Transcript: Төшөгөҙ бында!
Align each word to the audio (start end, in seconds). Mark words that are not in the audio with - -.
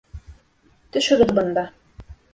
Төшөгөҙ 0.97 1.37
бында! 1.41 1.67